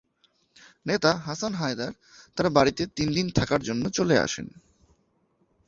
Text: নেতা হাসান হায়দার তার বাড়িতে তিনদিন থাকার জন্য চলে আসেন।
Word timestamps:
নেতা 0.85 1.11
হাসান 1.25 1.53
হায়দার 1.53 1.93
তার 2.37 2.47
বাড়িতে 2.49 2.83
তিনদিন 2.95 3.27
থাকার 3.29 3.61
জন্য 3.61 3.83
চলে 3.89 4.15
আসেন। 4.19 4.47